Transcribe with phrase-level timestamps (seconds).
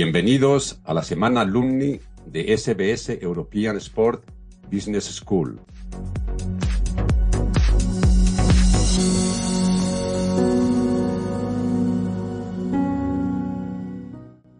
[0.00, 4.30] Bienvenidos a la semana alumni de SBS European Sport
[4.70, 5.60] Business School.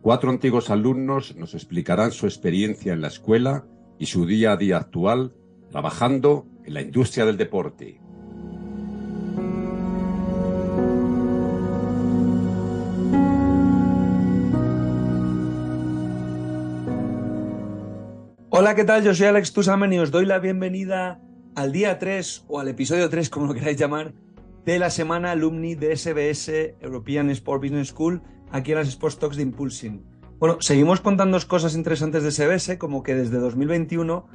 [0.02, 3.64] Cuatro antiguos alumnos nos explicarán su experiencia en la escuela
[3.96, 5.36] y su día a día actual
[5.70, 8.00] trabajando en la industria del deporte.
[18.61, 19.05] Hola, ¿qué tal?
[19.05, 21.21] Yo soy Alex Tusamen y os doy la bienvenida
[21.55, 24.15] al día 3 o al episodio 3, como lo queráis llamar,
[24.65, 29.37] de la semana alumni de SBS European Sport Business School aquí en las Sports Talks
[29.37, 30.03] de Impulsing.
[30.41, 34.27] Bueno, seguimos contando cosas interesantes de SBS, como que desde 2021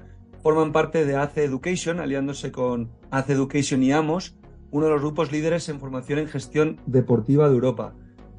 [0.41, 4.37] forman parte de ACE Education, aliándose con ACE Education y AMOS,
[4.71, 7.93] uno de los grupos líderes en formación en gestión deportiva de Europa.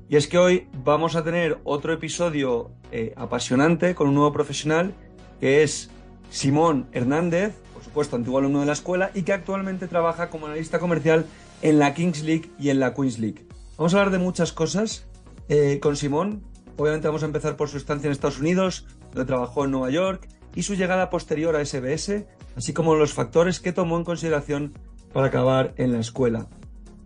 [0.08, 4.94] Y es que hoy vamos a tener otro episodio eh, apasionante con un nuevo profesional
[5.40, 5.90] que es
[6.30, 10.78] Simón Hernández, por supuesto antiguo alumno de la escuela, y que actualmente trabaja como analista
[10.78, 11.26] comercial
[11.62, 13.46] en la Kings League y en la Queens League.
[13.76, 15.06] Vamos a hablar de muchas cosas
[15.48, 16.42] eh, con Simón.
[16.76, 20.28] Obviamente vamos a empezar por su estancia en Estados Unidos, donde trabajó en Nueva York,
[20.54, 22.26] y su llegada posterior a SBS,
[22.56, 24.72] así como los factores que tomó en consideración
[25.12, 26.46] para acabar en la escuela.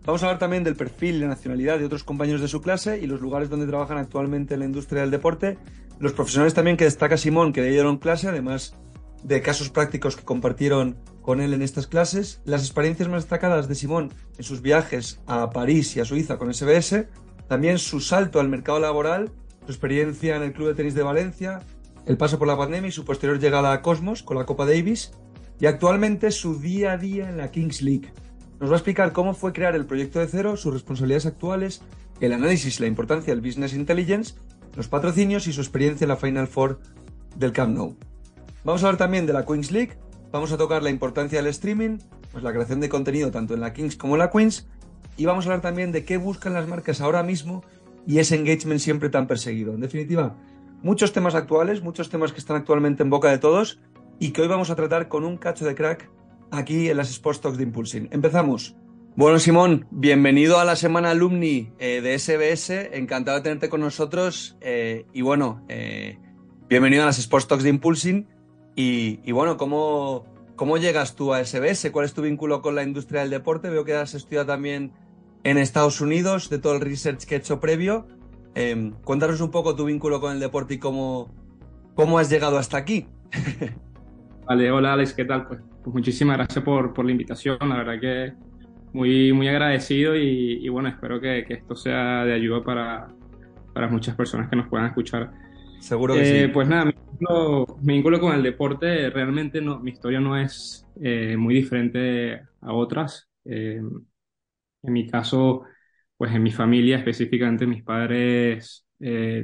[0.05, 3.05] Vamos a hablar también del perfil la nacionalidad de otros compañeros de su clase y
[3.05, 5.57] los lugares donde trabajan actualmente en la industria del deporte,
[5.99, 8.75] los profesionales también que destaca Simón, que le dieron clase, además
[9.23, 13.75] de casos prácticos que compartieron con él en estas clases, las experiencias más destacadas de
[13.75, 17.07] Simón en sus viajes a París y a Suiza con SBS,
[17.47, 19.31] también su salto al mercado laboral,
[19.65, 21.59] su experiencia en el Club de Tenis de Valencia,
[22.05, 25.11] el paso por la pandemia y su posterior llegada a Cosmos con la Copa Davis,
[25.59, 28.13] y actualmente su día a día en la Kings League.
[28.61, 31.81] Nos va a explicar cómo fue crear el proyecto de cero, sus responsabilidades actuales,
[32.21, 34.35] el análisis la importancia del Business Intelligence
[34.79, 36.79] los patrocinios y su experiencia en la Final Four
[37.35, 37.97] del Camp Nou.
[38.63, 39.97] Vamos a hablar también de la Queens League,
[40.31, 41.97] vamos a tocar la importancia del streaming,
[42.31, 44.69] pues la creación de contenido tanto en la Kings como en la Queens,
[45.17, 47.61] y vamos a hablar también de qué buscan las marcas ahora mismo
[48.07, 49.73] y ese engagement siempre tan perseguido.
[49.73, 50.37] En definitiva,
[50.81, 53.81] muchos temas actuales, muchos temas que están actualmente en boca de todos
[54.17, 56.09] y que hoy vamos a tratar con un cacho de crack
[56.51, 58.07] aquí en las Sports Talks de Impulsing.
[58.11, 58.77] Empezamos.
[59.15, 62.69] Bueno, Simón, bienvenido a la semana alumni eh, de SBS.
[62.93, 64.57] Encantado de tenerte con nosotros.
[64.61, 66.17] Eh, y bueno, eh,
[66.69, 68.27] bienvenido a las Sports Talks de Impulsing.
[68.75, 70.25] Y, bueno, ¿cómo,
[70.55, 71.91] ¿cómo llegas tú a SBS?
[71.91, 73.69] ¿Cuál es tu vínculo con la industria del deporte?
[73.69, 74.93] Veo que has estudiado también
[75.43, 78.07] en Estados Unidos, de todo el research que he hecho previo.
[79.03, 81.29] cuéntanos un poco tu vínculo con el deporte y cómo,
[81.93, 83.07] cómo has llegado hasta aquí.
[84.47, 85.45] Vale, hola Alex, ¿qué tal?
[85.45, 87.57] Pues, pues muchísimas gracias por, por la invitación.
[87.59, 88.48] La verdad que
[88.93, 93.07] muy, muy agradecido y, bueno, espero que, esto sea de ayuda para,
[93.73, 95.31] para, muchas personas que nos puedan escuchar.
[95.79, 96.93] Seguro que eh, Pues nada, mi
[97.81, 103.29] vínculo, con el deporte, realmente no, mi historia no es eh, muy diferente a otras.
[103.45, 103.81] Eh,
[104.81, 105.63] en mi caso,
[106.17, 108.85] pues en mi familia, específicamente mis padres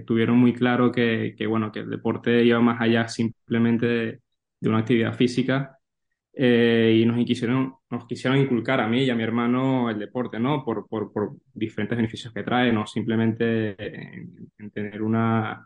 [0.06, 4.20] tuvieron muy claro que, que, bueno, que el deporte iba más allá simplemente
[4.60, 5.80] de una actividad física
[6.38, 10.40] eh, y nos quisieron, nos quisieron inculcar a mí y a mi hermano el deporte,
[10.40, 10.64] ¿no?
[10.66, 15.66] Por, por, por diferentes beneficios que trae, no simplemente en, tener una,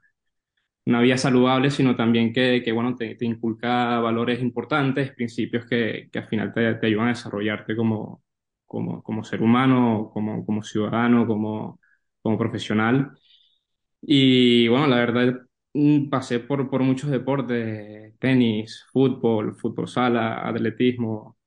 [0.85, 6.09] una vida saludable, sino también que, que bueno, te, te, inculca valores importantes, principios que,
[6.12, 8.24] que al final te, te, ayudan a desarrollarte como,
[8.66, 11.80] como, como ser humano, como, como ciudadano, como,
[12.22, 13.12] como profesional.
[14.01, 15.41] Y bueno, la verdad
[16.09, 21.38] pasé por, por muchos deportes, tenis, fútbol, fútbol sala, atletismo,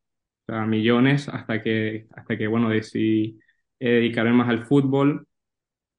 [0.48, 3.38] o millones, hasta que, hasta que, bueno, decidí
[3.78, 5.26] eh, dedicarme más al fútbol.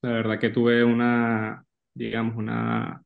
[0.02, 3.04] La verdad que tuve una, digamos, una,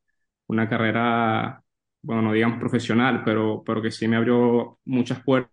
[0.48, 1.62] una carrera,
[2.02, 5.50] bueno, no digamos profesional, pero, pero que sí me abrió muchas puertas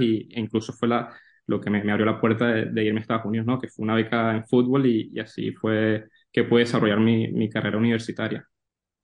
[0.00, 1.12] y, e incluso fue la,
[1.46, 3.60] lo que me, me abrió la puerta de, irme a Estados Unidos, ¿no?
[3.60, 7.50] Que fue una beca en fútbol y, y así fue que pude desarrollar mi, mi
[7.50, 8.46] carrera universitaria.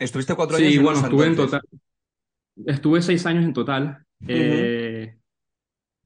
[0.00, 0.72] ¿Estuviste cuatro años?
[0.72, 1.60] Sí, bueno, estuve en total.
[2.66, 4.04] Estuve seis años en total.
[4.26, 5.14] Eh,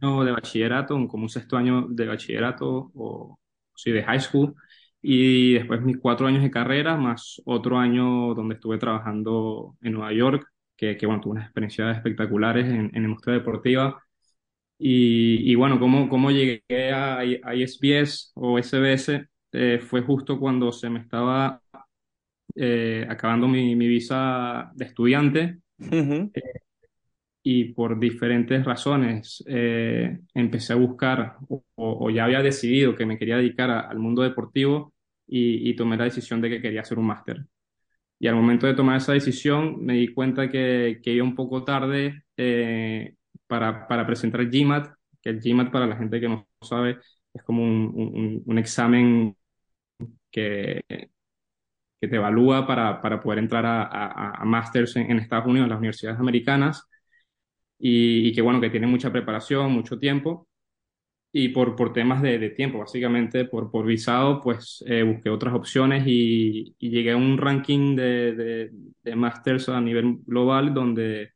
[0.00, 3.38] no, de bachillerato, como un sexto año de bachillerato o
[3.74, 4.54] sí, de high school.
[5.00, 10.12] Y después mis cuatro años de carrera, más otro año donde estuve trabajando en Nueva
[10.12, 10.44] York,
[10.76, 14.02] que, que bueno, tuve unas experiencias espectaculares en, en industria deportiva.
[14.76, 20.72] Y, y, bueno, cómo, cómo llegué a, a SBS o SBS eh, fue justo cuando
[20.72, 21.62] se me estaba
[22.56, 25.58] eh, acabando mi, mi, visa de estudiante
[25.90, 26.40] eh,
[27.42, 31.36] y por diferentes razones eh, empecé a buscar
[31.74, 34.94] o, ya había decidido que me quería dedicar al mundo deportivo
[35.26, 37.44] y, tomé la decisión de que quería hacer un máster.
[38.18, 41.64] Y al momento de tomar esa decisión me di cuenta que, que iba un poco
[41.64, 42.22] tarde
[43.46, 46.98] para, para presentar el GMAT, que el GMAT para la gente que no sabe
[47.32, 49.36] es como un, un, un examen
[50.30, 50.82] que,
[52.04, 55.70] que te evalúa para, para poder entrar a, a, másters en, en, Estados Unidos, en
[55.70, 56.88] las universidades americanas,
[57.78, 60.48] y, que bueno, que tiene mucha preparación, mucho tiempo,
[61.32, 66.04] y por, por temas de, tiempo, básicamente por, por visado, pues eh, busqué otras opciones
[66.06, 68.70] y, llegué a un ranking de,
[69.02, 71.32] de, másters a nivel global donde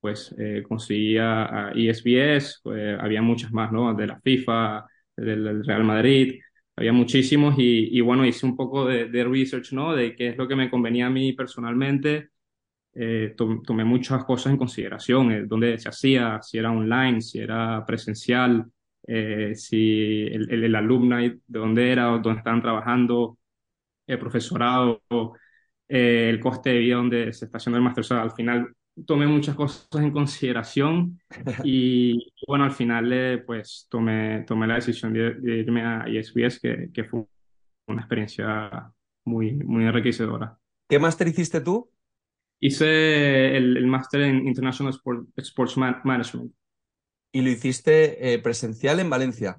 [0.00, 3.94] pues eh, conseguía a ESBS, pues, había muchas más, ¿no?
[3.94, 6.40] De la FIFA, del Real Madrid,
[6.76, 9.94] había muchísimos y, y, bueno, hice un poco de, de, research, ¿no?
[9.94, 12.30] De qué es lo que me convenía a mí personalmente.
[12.94, 17.40] Eh, to tomé muchas cosas en consideración, eh, dónde se hacía, si era online, si
[17.40, 18.66] era presencial,
[19.06, 23.38] eh, si el, el, el alumni, de dónde era, dónde estaban trabajando,
[24.06, 25.02] el profesorado,
[25.88, 28.02] eh, el coste de vida donde se está haciendo el máster.
[28.02, 28.74] O sea, al final
[29.06, 31.20] tomé muchas cosas en consideración
[31.64, 36.60] y bueno, al final eh, pues tomé, tomé la decisión de, de irme a ESBS,
[36.60, 37.24] que, que, fue
[37.88, 38.92] una experiencia
[39.24, 40.58] muy, muy enriquecedora.
[40.88, 41.90] ¿Qué máster hiciste tú?
[42.60, 46.52] Hice el, el máster en International Sport, Sports Management.
[47.32, 49.58] ¿Y lo hiciste eh, presencial en Valencia?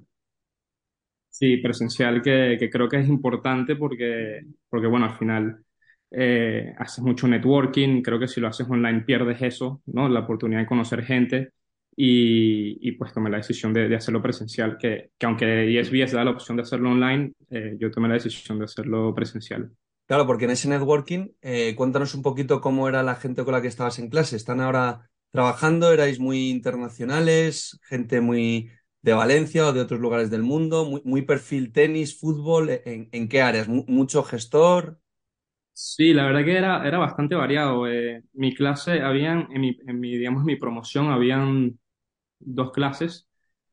[1.28, 4.40] Sí, presencial, que, que creo que es importante porque,
[4.70, 5.65] porque bueno, al final
[6.10, 10.08] eh, haces mucho networking, creo que si lo haces online pierdes eso, ¿no?
[10.08, 11.50] La oportunidad de conocer gente
[11.96, 16.24] y, y pues tomé la decisión de, de hacerlo presencial, que, que, aunque ESBS da
[16.24, 19.70] la opción de hacerlo online, eh, yo tomé la decisión de hacerlo presencial.
[20.06, 23.62] Claro, porque en ese networking, eh, cuéntanos un poquito cómo era la gente con la
[23.62, 24.36] que estabas en clase.
[24.36, 25.92] ¿Están ahora trabajando?
[25.92, 27.78] ¿Erais muy internacionales?
[27.82, 28.70] ¿Gente muy
[29.02, 30.84] de Valencia o de otros lugares del mundo?
[30.84, 32.70] ¿Muy, muy perfil tenis, fútbol?
[32.84, 33.66] ¿En, en qué áreas?
[33.68, 35.00] ¿Mucho gestor?
[35.78, 37.86] Sí, la verdad que era, era bastante variado.
[37.86, 41.78] Eh, mi clase, habían, en mi, en mi, digamos, mi promoción, habían
[42.40, 43.28] dos clases.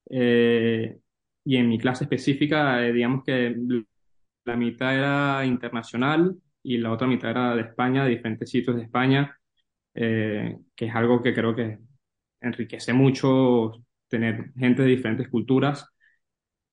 [0.09, 1.00] Eh,
[1.45, 3.55] y en mi clase específica, eh, digamos que
[4.45, 8.83] la mitad era internacional y la otra mitad era de España, de diferentes sitios de
[8.83, 9.38] España,
[9.95, 11.79] eh, que es algo que creo que
[12.41, 13.73] enriquece mucho
[14.09, 15.93] tener gente de diferentes culturas.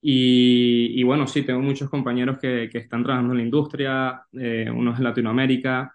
[0.02, 4.70] Y, y, bueno, sí, tengo muchos compañeros que, que están trabajando en la industria, eh,
[4.70, 5.94] unos en Latinoamérica,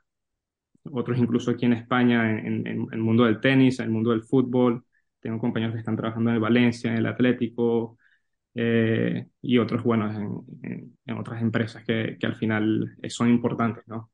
[0.91, 4.11] otros incluso aquí en España, en, en, en, el mundo del tenis, en el mundo
[4.11, 4.85] del fútbol.
[5.19, 7.97] Tengo compañeros que están trabajando en el Valencia, en el Atlético,
[8.53, 14.11] eh, y otros, bueno, en, en otras empresas que, que, al final son importantes, ¿no?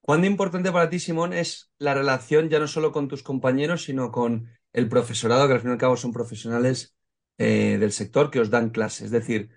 [0.00, 4.10] ¿Cuán importante para ti, Simón, es la relación ya no solo con tus compañeros, sino
[4.10, 6.97] con el profesorado, que al fin y al cabo son profesionales
[7.38, 9.06] eh, del sector que os dan clases.
[9.06, 9.50] Es decir,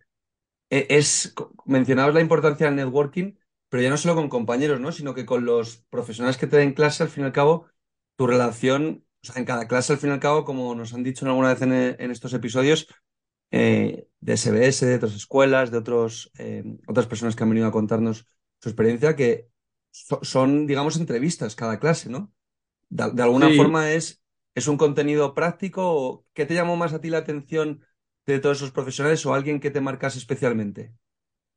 [0.69, 1.33] e, es,
[1.65, 3.33] mencionabas la importancia del networking,
[3.69, 4.91] pero ya no solo con compañeros, ¿no?
[4.91, 7.67] Sino que con los profesionales que te den clase, al fin y al cabo,
[8.15, 11.03] tu relación, o sea, en cada clase, al fin y al cabo, como nos han
[11.03, 12.87] dicho alguna vez en, en estos episodios,
[13.51, 17.71] eh, de SBS, de otras escuelas, de otros, eh, otras personas que han venido a
[17.71, 18.27] contarnos
[18.61, 19.49] su experiencia, que
[19.89, 22.31] so, son, digamos, entrevistas cada clase, ¿no?
[22.89, 23.57] De, de alguna sí.
[23.57, 24.20] forma es
[24.53, 26.25] ¿Es un contenido práctico?
[26.33, 27.81] ¿Qué te llamó más a ti la atención
[28.25, 30.93] de todos esos profesionales o alguien que te marcas especialmente?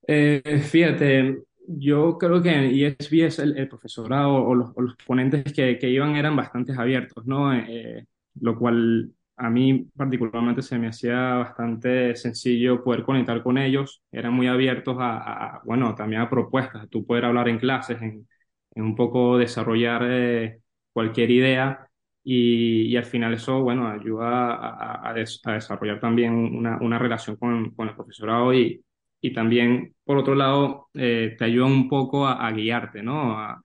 [0.07, 5.53] Eh, fíjate, yo creo que en ESBS el, el profesorado o los, o los ponentes
[5.53, 7.53] que, que, iban eran bastante abiertos, ¿no?
[7.55, 8.07] Eh,
[8.41, 14.03] lo cual a mí particularmente se me hacía bastante sencillo poder conectar con ellos.
[14.13, 18.01] Eran muy abiertos a, a bueno, también a propuestas, a tú poder hablar en clases,
[18.03, 18.29] en,
[18.75, 20.61] en un poco desarrollar eh,
[20.93, 21.84] cualquier idea
[22.25, 26.99] y, y, al final eso, bueno, ayuda a, a, des, a desarrollar también una, una
[26.99, 28.83] relación con, con, el profesorado y,
[29.21, 33.39] y también, por otro lado, eh, te ayuda un poco a, guiarte, ¿no?
[33.39, 33.63] A,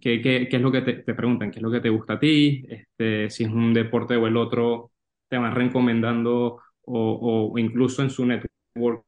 [0.00, 1.50] ¿qué, qué, qué, es lo que te, te, preguntan?
[1.50, 2.64] ¿Qué es lo que te gusta a ti?
[2.68, 4.92] Este, si es un deporte o el otro,
[5.28, 9.02] te van recomendando o, o incluso en su networking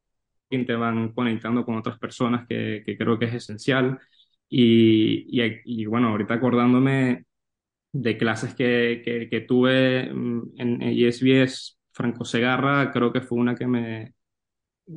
[0.66, 3.99] te van conectando con otras personas que, que creo que es esencial.
[4.49, 7.25] Y, y, y bueno, ahorita acordándome
[7.92, 13.54] de clases que, que, que tuve mm, en, ESBS, Franco Segarra, creo que fue una
[13.54, 14.14] que me,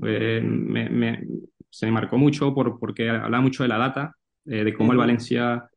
[0.03, 1.24] eh, me, me,
[1.69, 4.98] se me marcó mucho por, porque hablaba mucho de la data, eh, de cómo el
[4.98, 5.67] Valencia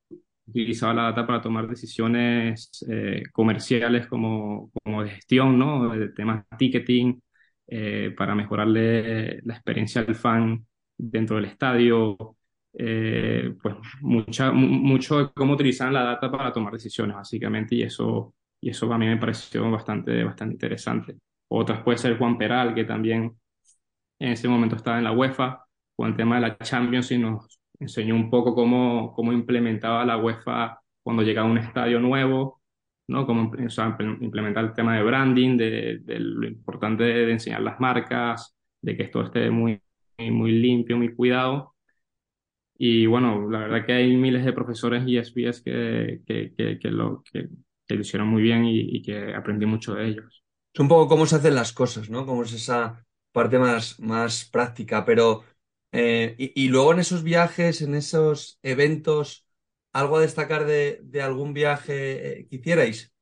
[0.46, 5.88] utilizaba la data para tomar decisiones eh, comerciales como, como de gestión, ¿no?
[5.96, 7.22] De temas de ticketing,
[7.66, 10.66] eh, para mejorarle la experiencia del fan
[10.96, 12.36] dentro del estadio,
[12.76, 18.34] eh, pues mucha, mucho de cómo utilizan la data para tomar decisiones, básicamente, y eso,
[18.60, 21.16] y eso a mí me pareció bastante, bastante interesante.
[21.48, 23.32] Otras puede ser Juan Peral, que también
[24.18, 25.64] en ese momento estaba en la UEFA,
[25.96, 30.16] con el tema de la Champions y nos, enseñó un poco cómo, cómo implementaba la
[30.16, 32.60] UEFA cuando llegaba a un estadio nuevo,
[33.08, 33.26] ¿no?
[33.26, 37.78] Cómo o sea, implementar el tema de branding, de, de, lo importante de enseñar las
[37.80, 39.80] marcas, de que esto esté muy,
[40.18, 41.73] muy limpio, muy cuidado.
[42.76, 46.88] Y bueno, la verdad que hay miles de profesores y SBS que, que, que, que
[46.90, 47.48] lo, que,
[47.88, 50.44] lo hicieron muy bien y, y, que aprendí mucho de ellos.
[50.72, 52.26] Es un poco cómo se hacen las cosas, ¿no?
[52.26, 55.44] Cómo es esa parte más, más práctica, pero
[55.92, 59.46] eh, y, y, luego en esos viajes, en esos eventos,
[59.92, 63.12] ¿algo a destacar de, de algún viaje eh, que hicierais?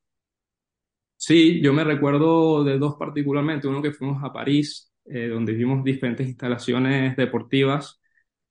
[1.17, 5.85] Sí, yo me recuerdo de dos particularmente, uno que fuimos a París, eh, donde vimos
[5.85, 8.02] diferentes instalaciones deportivas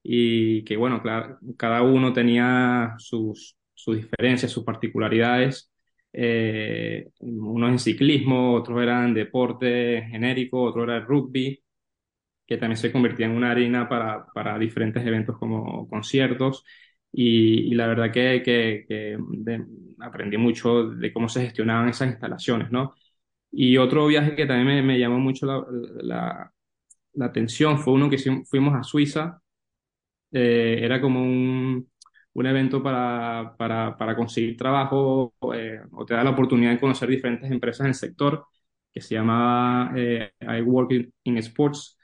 [0.03, 1.01] y que bueno,
[1.57, 5.71] cada uno tenía sus, sus diferencias, sus particularidades.
[6.13, 11.63] Eh, unos en ciclismo, otros eran deporte genérico, otro era rugby,
[12.47, 16.65] que también se convertía en una arena para, para diferentes eventos como conciertos.
[17.11, 19.65] Y, y la verdad que, que, que de,
[19.99, 22.93] aprendí mucho de cómo se gestionaban esas instalaciones, ¿no?
[23.51, 25.65] Y otro viaje que también me, me llamó mucho la,
[26.03, 26.53] la,
[27.13, 28.17] la, atención fue uno que
[28.49, 29.40] fuimos a Suiza.
[30.31, 31.89] Eh, era como un,
[32.33, 37.09] un evento para, para, para conseguir trabajo eh, o te da la oportunidad de conocer
[37.09, 38.45] diferentes empresas en el sector
[38.91, 40.91] que se llamaba eh, I Work
[41.23, 41.97] in Sports.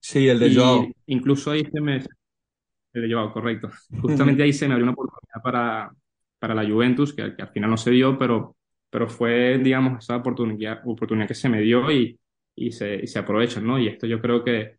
[0.00, 0.88] Sí, el de Joao.
[1.06, 1.96] Incluso ahí se me...
[2.92, 3.70] El de Joao, correcto.
[4.00, 5.90] Justamente ahí se me abrió una oportunidad para,
[6.38, 8.56] para la Juventus, que, que, al final no se dio, pero,
[8.90, 12.18] pero fue, digamos, esa oportunidad, oportunidad que se me dio y,
[12.54, 13.78] y, se, y se aprovechan, ¿no?
[13.78, 14.77] Y esto yo creo que,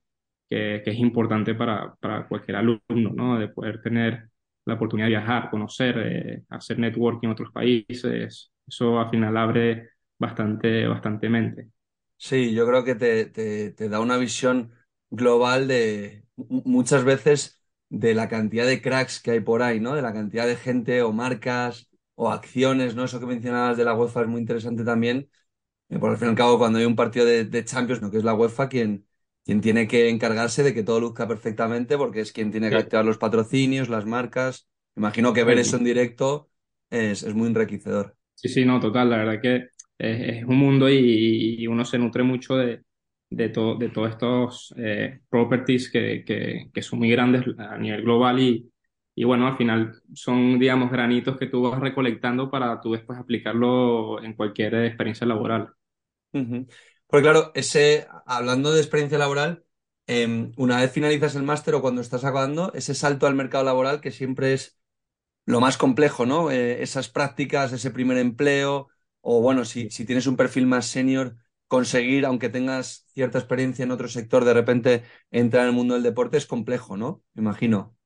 [0.49, 3.39] que, es importante para, para cualquier alumno, ¿no?
[3.39, 4.29] De poder tener
[4.65, 9.89] la oportunidad de viajar, conocer, eh, hacer networking en otros países, eso al final abre
[10.17, 11.69] bastante, bastante mente.
[12.17, 14.73] Sí, yo creo que te, te, te da una visión
[15.09, 19.95] global de muchas veces de la cantidad de cracks que hay por ahí, ¿no?
[19.95, 23.05] De la cantidad de gente o marcas o acciones, ¿no?
[23.05, 25.29] Eso que mencionabas de la UEFA es muy interesante también,
[25.89, 28.11] eh, porque al fin y al cabo cuando hay un partido de, de Champions, ¿no?
[28.11, 29.07] Que es la UEFA quien,
[29.45, 33.05] quien tiene que encargarse de que todo luzca perfectamente, porque es quien tiene que activar
[33.05, 34.67] los patrocinios, las marcas.
[34.95, 36.49] Imagino que ver eso en directo
[36.89, 38.15] es, es muy enriquecedor.
[38.35, 41.97] Sí, sí, no, total, la verdad que es, es un mundo y, y, uno se
[41.97, 42.81] nutre mucho de,
[43.29, 48.03] de, to, de todos estos eh, properties que, que, que, son muy grandes a nivel
[48.03, 48.71] global y,
[49.15, 54.23] y bueno, al final son, digamos, granitos que tú vas recolectando para tú después aplicarlo
[54.23, 55.69] en cualquier experiencia laboral.
[56.31, 56.67] Uh -huh.
[57.09, 59.65] Porque claro, ese, hablando de experiencia laboral,
[60.05, 63.99] eh, una vez finalizas el máster o cuando estás acabando, ese salto al mercado laboral
[63.99, 64.79] que siempre es
[65.47, 66.51] lo más complejo, ¿no?
[66.51, 68.89] Eh, esas prácticas, ese primer empleo,
[69.21, 71.35] o bueno, si, tienes un perfil más senior,
[71.67, 76.03] conseguir, aunque tengas cierta experiencia en otro sector, de repente entrar en el mundo del
[76.03, 77.23] deporte es complejo, ¿no?
[77.33, 77.97] Me imagino.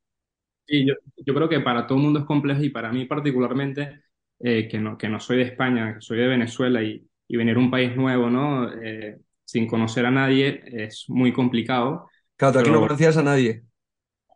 [0.65, 4.03] Sí, yo, yo creo que para todo el mundo es complejo y para mí particularmente,
[4.39, 7.55] eh, que, no, que no soy de España, que soy de Venezuela y, y venir
[7.57, 8.71] a un país nuevo, ¿no?
[8.73, 12.09] Eh, sin conocer a nadie es muy complicado.
[12.37, 13.63] Claro, tú aquí no conocías a nadie.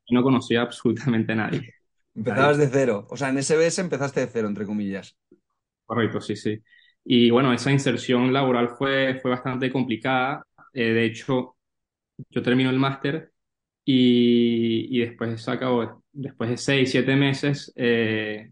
[0.09, 1.73] No conocía absolutamente a nadie.
[2.15, 3.07] Empezabas de cero.
[3.09, 5.15] O sea, en SBS empezaste de cero, entre comillas.
[5.85, 6.61] Correcto, sí, sí.
[7.03, 10.45] Y bueno, esa inserción laboral fue, fue bastante complicada.
[10.73, 11.55] Eh, de hecho,
[12.31, 13.33] yo termino el máster
[13.85, 18.51] y, y después acabo, después de seis, siete meses eh,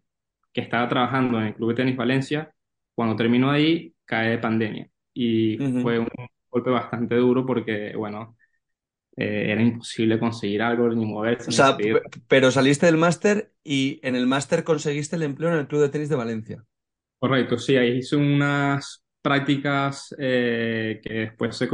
[0.54, 2.54] que estaba trabajando en el Club de Tenis Valencia,
[2.96, 4.90] cuando termino ahí, cae pandemia.
[5.14, 5.82] Y uh -huh.
[5.82, 6.08] fue un
[6.50, 8.36] golpe bastante duro porque, bueno,
[9.18, 11.50] eh, era imposible conseguir algo ni moverse.
[11.50, 11.78] O sea,
[12.28, 15.90] pero saliste del máster y en el máster conseguiste el empleo en el Club de
[15.90, 16.64] Tenis de Valencia.
[17.20, 21.70] Correcto, sí, ahí hice unas prácticas eh, que después se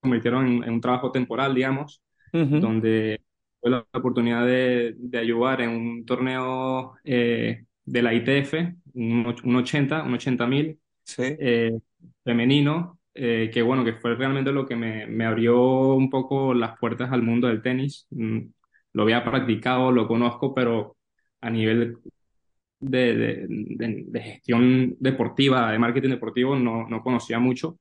[0.00, 2.00] convirtieron en, en, un trabajo temporal, digamos,
[2.32, 2.60] uh -huh.
[2.60, 3.20] donde
[3.60, 8.54] tuve la oportunidad de, de, ayudar en un torneo eh, de la ITF,
[8.94, 10.78] un, un 80, un 80 mil,
[11.08, 11.38] sí.
[11.38, 11.78] eh,
[12.24, 16.78] femenino, eh, que bueno, que fue realmente lo que me, me, abrió un poco las
[16.78, 18.06] puertas al mundo del tenis.
[18.10, 18.40] Mm,
[18.94, 20.96] lo había practicado, lo conozco, pero
[21.40, 21.98] a nivel
[22.80, 27.78] de, de, de, de gestión deportiva, de marketing deportivo, no, no conocía mucho.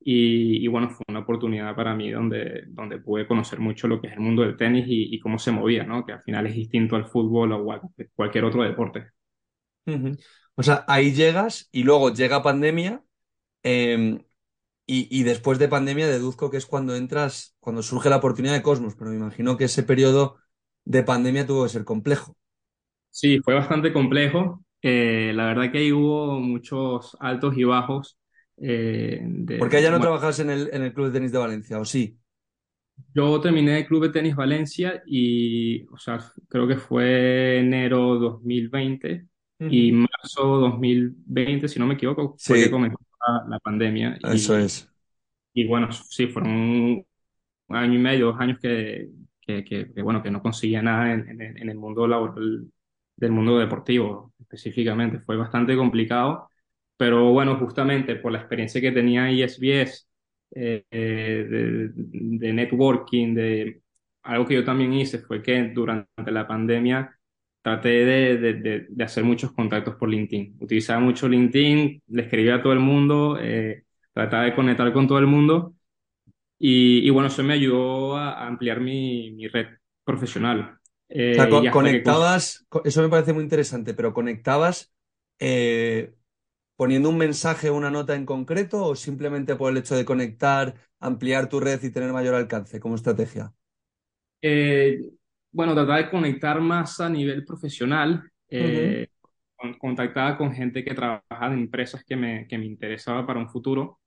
[0.00, 4.08] Y, y, bueno, fue una oportunidad para mí donde, donde pude conocer mucho lo que
[4.08, 6.04] es el mundo del tenis y, y cómo se movía, ¿no?
[6.06, 7.80] Que al final es distinto al fútbol o a
[8.16, 9.08] cualquier otro deporte.
[9.86, 10.16] Uh -huh.
[10.54, 13.02] O sea, ahí llegas y luego llega pandemia
[13.62, 14.18] eh,
[14.86, 18.62] y, y, después de pandemia deduzco que es cuando entras, cuando surge la oportunidad de
[18.62, 20.36] Cosmos, pero me imagino que ese periodo
[20.84, 22.36] de pandemia tuvo que ser complejo.
[23.10, 24.64] Sí, fue bastante complejo.
[24.82, 28.18] Eh, la verdad que ahí hubo muchos altos y bajos.
[28.56, 31.32] Eh, de, ¿Por qué ya no bueno, trabajas en el, en el Club de Tenis
[31.32, 32.18] de Valencia, o sí?
[33.14, 36.18] Yo terminé el Club de Tenis Valencia y, o sea,
[36.48, 39.26] creo que fue enero 2020
[39.68, 44.56] y marzo 2020, si no me equivoco, fue que Sí, comenzó la, la pandemia eso
[44.56, 44.88] y, es.
[45.54, 49.08] y bueno, sí, fueron un año y medio, dos años que,
[49.40, 52.70] que, que- que, bueno, que no conseguía nada en, en- en el mundo laboral,
[53.16, 55.20] del mundo deportivo específicamente.
[55.20, 56.48] Fue bastante complicado,
[56.96, 60.04] pero bueno, justamente por la experiencia que tenía en ESBS,
[60.54, 63.82] eh, eh, de, de networking, de
[64.22, 67.16] algo que yo también hice fue que durante la pandemia
[67.62, 68.54] traté de, de,
[68.90, 70.56] de- hacer muchos contactos por LinkedIn.
[70.60, 75.18] Utilizaba mucho LinkedIn, le escribía a todo el mundo, eh, trataba de conectar con todo
[75.18, 75.74] el mundo.
[76.58, 79.68] Y, y bueno, eso me ayudó a, a ampliar mi, mi red
[80.04, 80.78] profesional.
[81.32, 82.06] O sea, Eh, co- que...
[82.10, 84.92] conectabas, co- eso me parece muy interesante, pero conectabas
[85.38, 86.14] eh,
[86.76, 90.76] poniendo un mensaje o una nota en concreto o simplemente por el hecho de conectar,
[91.00, 93.54] ampliar tu red y tener mayor alcance como estrategia.
[94.40, 95.00] eh,
[95.52, 98.30] bueno, trataba de conectar más a nivel profesional.
[98.48, 99.06] Eh,
[99.56, 103.48] con- contactaba con gente que trabajaba en empresas que me, que me interesaba para un
[103.50, 104.00] futuro.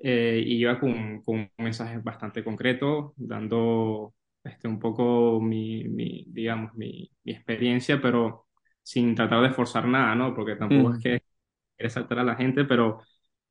[0.00, 4.14] eh, y iba con, con un mensaje bastante concreto, dando
[4.44, 8.46] este, un poco mi, mi, digamos, mi, mi experiencia, pero
[8.82, 10.34] sin tratar de forzar nada, ¿no?
[10.34, 11.02] Porque tampoco es mm.
[11.02, 11.22] que
[11.76, 13.00] quiere saltar a la gente, pero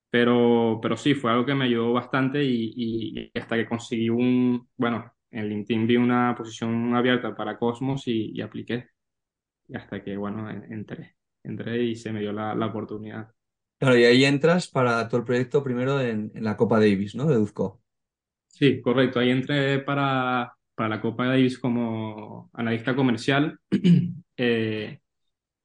[0.09, 4.09] Pero, pero sí, fue algo que me ayudó bastante y, y- y hasta que conseguí
[4.09, 8.89] un, bueno, en LinkedIn vi una posición abierta para Cosmos y, y apliqué.
[9.67, 13.33] Y hasta que, bueno, en- entré, entré y se me dio la, la oportunidad.
[13.79, 17.25] Claro, y ahí entras para todo el proyecto primero en, en la Copa Davis, ¿no?
[17.27, 17.81] De Duzco.
[18.47, 19.19] Sí, correcto.
[19.19, 23.59] Ahí entré para, para la Copa Davis como analista comercial.
[24.39, 24.99] Eh,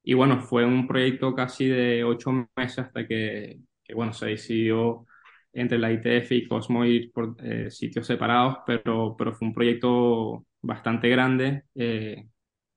[0.03, 5.05] y bueno, fue un proyecto casi de ocho meses hasta que, que, bueno, se decidió
[5.53, 10.45] entre la ITF y Cosmo ir por eh, sitios separados, pero, pero fue un proyecto
[10.61, 12.27] bastante grande, eh,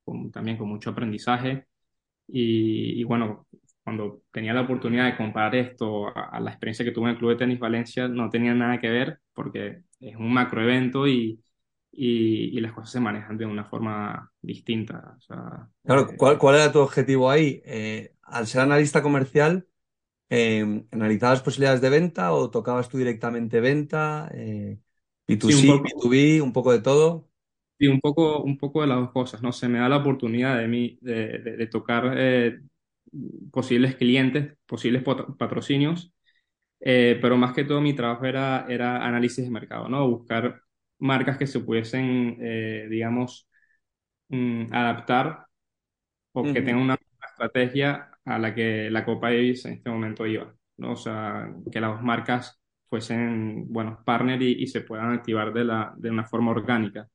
[0.04, 1.66] con- también con mucho aprendizaje.
[2.28, 3.46] Y, y bueno,
[3.84, 7.18] cuando tenía la oportunidad de comparar esto a, a la experiencia que tuve en el
[7.18, 11.40] Club de Tenis Valencia, no tenía nada que ver porque es un macroevento y,
[11.92, 15.14] y, y las cosas se manejan de una forma distinta.
[15.18, 17.62] O sea, Claro, eh, ¿cuál, cuál era tu objetivo ahí?
[17.64, 19.68] Eh, al ser analista comercial,
[20.30, 24.30] eh, ¿analizabas posibilidades de venta o tocabas tú directamente venta?
[24.34, 24.78] Eh,
[25.40, 27.28] sí, un B2C, poco, B2B, un poco de todo.
[27.78, 29.52] sí, un poco, un poco de las dos cosas, ¿no?
[29.52, 32.60] Se me da la oportunidad de mí de, de- de tocar eh,
[33.52, 35.02] posibles clientes, posibles
[35.38, 36.12] patrocinios,
[36.80, 40.08] eh, pero más que todo mi trabajo era, era análisis de mercado, ¿no?
[40.08, 40.62] Buscar
[41.00, 43.48] marcas que se pudiesen, eh, digamos,
[44.28, 45.46] mm, adaptar
[46.32, 46.98] o que tengan una
[47.30, 50.92] estrategia a la que la Copa Davis en este momento iba, ¿no?
[50.94, 55.64] O sea, que las dos marcas fuesen buenos partners y, y se puedan activar de,
[55.64, 57.08] la, de una forma orgánica.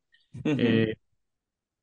[0.46, 0.96] ujú, Eh,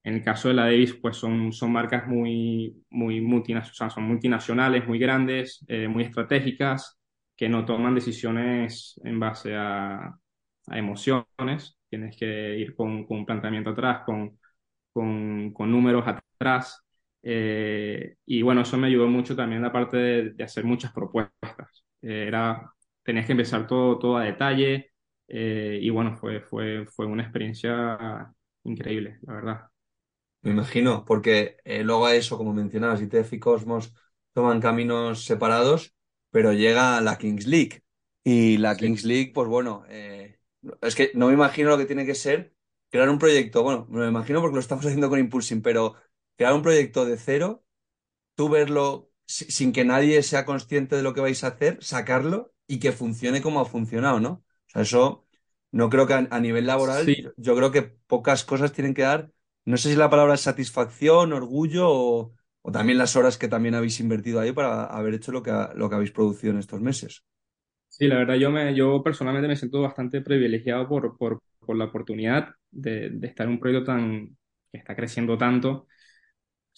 [0.04, 3.90] en el caso de la Davis, pues son, son marcas muy, muy multinacionales, o sea,
[3.90, 6.98] son multinacionales, muy grandes, eh, muy estratégicas,
[7.36, 9.98] que no toman decisiones en base a,
[10.68, 11.78] a emociones.
[11.88, 14.38] Tienes que ir con, con un planteamiento atrás, con,
[14.92, 16.84] con, con números atrás.
[17.22, 21.84] Eh, y bueno, eso me ayudó mucho también la parte de, de hacer muchas propuestas.
[22.02, 24.92] Eh, era, tenías que empezar todo, todo a detalle.
[25.28, 28.32] eh, y bueno, fue, fue, fue una experiencia
[28.64, 29.60] increíble, la verdad.
[30.42, 33.92] Me imagino, porque eh, luego a eso, como mencionabas, ITF y Cosmos
[34.32, 35.94] toman caminos separados,
[36.30, 37.82] pero llega la Kings League.
[38.24, 40.38] Y la Sí, Kings League, pues bueno, eh,
[40.82, 42.54] es que no me imagino lo que tiene que ser
[42.90, 43.62] crear un proyecto.
[43.62, 45.94] Bueno, me lo imagino porque lo estamos haciendo con Impulsing, pero
[46.38, 47.64] crear un proyecto de cero,
[48.34, 52.52] tú verlo si- sin que nadie sea consciente de lo que vais a hacer, sacarlo
[52.66, 54.30] y que funcione como ha funcionado, ¿no?
[54.68, 55.26] O sea, eso
[55.72, 59.02] no creo que a, a nivel laboral, sí, yo, creo que pocas cosas tienen que
[59.02, 59.32] dar,
[59.64, 63.74] no sé si la palabra es satisfacción, orgullo o, o también las horas que también
[63.74, 67.24] habéis invertido ahí para haber hecho lo que, lo que habéis producido en estos meses.
[67.88, 71.86] sí, la verdad yo, me, yo personalmente me siento bastante privilegiado por, por, por la
[71.86, 74.36] oportunidad de, de estar en un proyecto tan,
[74.72, 75.86] que está creciendo tanto.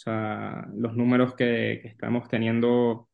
[0.00, 3.10] O sea, los números que, que estamos teniendo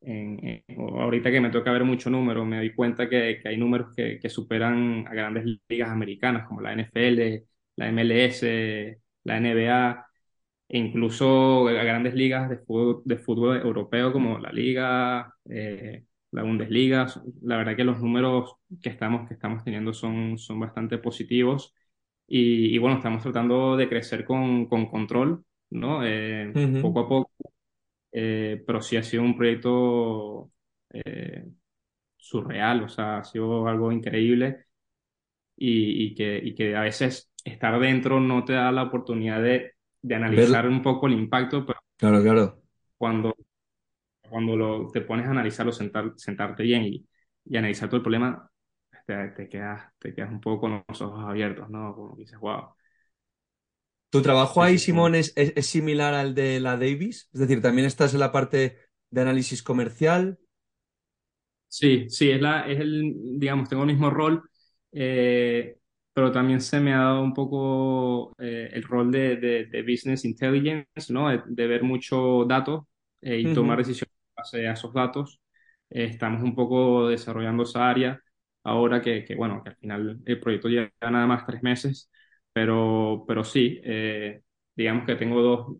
[0.00, 0.38] en,
[0.68, 3.94] en- ahorita que me toca ver mucho número, me doy cuenta que, que hay números
[3.96, 7.44] que, que superan a grandes ligas americanas como la NFL,
[7.76, 10.06] la MLS, la NBA,
[10.68, 16.42] e incluso a grandes ligas de fútbol, de fútbol europeo como la Liga, eh, la
[16.42, 17.06] Bundesliga.
[17.42, 21.74] La verdad que los números que estamos, que estamos teniendo son, son bastante positivos
[22.26, 26.04] y, y bueno, estamos tratando de crecer con, con control, ¿no?
[26.06, 27.30] Eh, poco a poco
[28.12, 30.52] eh, pero sí ha sido un proyecto
[30.90, 31.46] eh,
[32.16, 34.66] surreal, o sea, ha sido algo increíble.
[35.56, 40.14] y, que, y que a veces estar dentro no te da la oportunidad de, de
[40.14, 42.62] analizar un poco el impacto, pero claro, claro.
[42.96, 43.34] cuando,
[44.28, 47.06] cuando lo, te pones a analizarlo, sentar, sentarte bien y,
[47.44, 48.50] y analizar todo el problema,
[49.06, 51.94] te, te, quedas, te quedas un poco con los ojos abiertos, ¿no?
[51.94, 52.74] Como dices, wow.
[54.14, 57.28] ¿Tu trabajo ahí, Simón, es, es, similar al de la Davis?
[57.32, 58.78] Es decir, ¿también estás en la parte
[59.10, 60.38] de análisis comercial?
[61.66, 64.48] Sí, sí, es, la, es el, digamos, tengo el mismo rol,
[64.92, 65.78] eh,
[66.12, 71.12] pero también se me ha dado un poco eh, el rol de, de, business intelligence,
[71.12, 71.36] ¿no?
[71.44, 72.84] De, ver mucho datos
[73.20, 75.40] eh, y tomar decisiones en base a esos datos.
[75.90, 78.20] estamos un poco desarrollando esa área
[78.62, 82.08] ahora que, que, bueno, que al final el proyecto lleva nada más tres meses,
[82.54, 83.80] pero, pero sí,
[84.74, 85.76] digamos que tengo dos,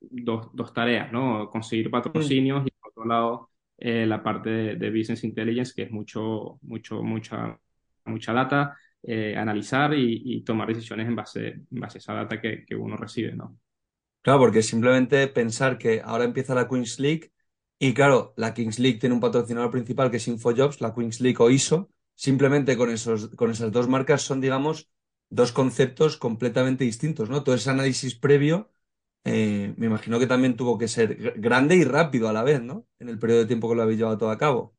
[0.00, 1.48] dos, dos tareas, ¿no?
[1.48, 1.92] Conseguir mm.
[1.92, 7.02] patrocinios y por otro lado la parte de, de, business intelligence, que es mucho, mucho,
[7.02, 7.58] mucha
[8.04, 12.64] mucha data, eh, analizar y, tomar decisiones en base, en base a esa data que,
[12.66, 13.58] que, uno recibe, ¿no?
[14.22, 17.32] Claro, porque simplemente pensar que ahora empieza la Queens League
[17.78, 21.38] y claro, la Kings League tiene un patrocinador principal que es InfoJobs, la Queens League
[21.38, 24.90] o ISO, simplemente con, esos, con esas dos marcas son, digamos,
[25.30, 27.42] dos conceptos completamente distintos, ¿no?
[27.42, 28.70] Todo ese análisis previo,
[29.24, 32.86] eh, me imagino que también tuvo que ser grande y rápido a la vez, ¿no?
[32.98, 34.74] En el periodo de tiempo que lo habéis llevado todo a cabo.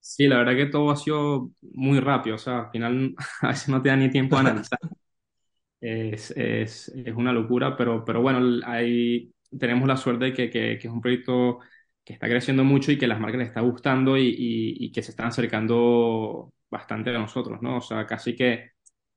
[0.00, 3.68] Sí, la verdad que todo ha sido muy rápido, o sea, al final a veces
[3.68, 4.78] no te da ni tiempo a analizar.
[5.84, 10.78] Es, es, es una locura, pero, pero bueno, ahí tenemos la suerte de que, que,
[10.78, 11.58] que, es un proyecto
[12.04, 14.32] que está creciendo mucho y que las marcas les está gustando y,
[14.78, 17.78] y, que se están acercando bastante a nosotros, ¿no?
[17.78, 18.70] O sea, casi que,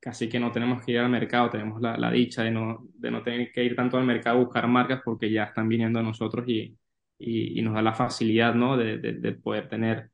[0.05, 3.23] casi que no tenemos que ir al mercado, tenemos la, dicha de no, de no
[3.23, 6.47] tener que ir tanto al mercado a buscar marcas porque ya están viniendo a nosotros
[6.47, 6.77] y,
[7.17, 8.77] y, nos da la facilidad, ¿no?
[8.77, 10.11] De, de, de poder tener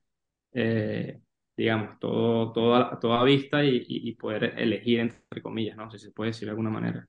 [0.54, 1.20] eh,
[1.58, 5.92] digamos, todo, todo, toda vista y, poder elegir entre comillas, ¿no?
[5.92, 7.06] Si se puede decir de alguna manera.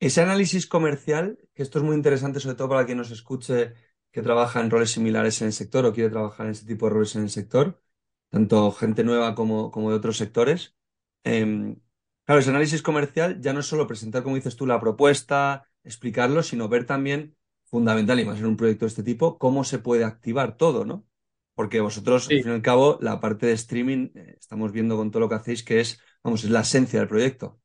[0.00, 3.74] Ese análisis comercial, que esto es muy interesante sobre todo para quien nos escuche
[4.10, 6.94] que trabaja en roles similares en el sector o quiere trabajar en ese tipo de
[6.94, 7.80] roles en el sector,
[8.28, 10.76] tanto gente nueva como, como de otros sectores.
[11.22, 11.76] Em,
[12.24, 16.42] claro, ese análisis comercial ya no es solo presentar, como dices tú, la propuesta, explicarlo,
[16.42, 20.04] sino ver también, fundamental y más en un proyecto de este tipo, cómo se puede
[20.04, 21.06] activar todo, ¿no?
[21.54, 25.10] Porque vosotros, al fin y al cabo, la parte de streaming, eh, estamos viendo con
[25.10, 27.60] todo lo que hacéis que es, vamos, es la esencia del proyecto.